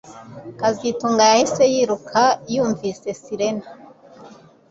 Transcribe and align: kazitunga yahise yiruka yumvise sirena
kazitunga 0.59 1.23
yahise 1.31 1.63
yiruka 1.73 2.23
yumvise 2.53 3.07
sirena 3.21 3.67